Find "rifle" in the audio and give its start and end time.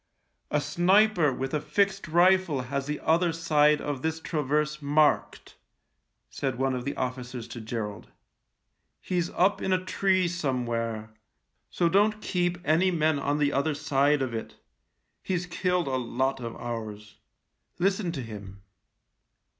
2.07-2.61